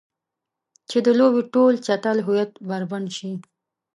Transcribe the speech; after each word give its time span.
چې 0.89 0.97
د 1.05 1.07
لوبې 1.19 1.41
ټول 1.53 1.73
چټل 1.85 2.17
هویت 2.25 2.51
بربنډ 2.67 3.07
شي. 3.17 3.31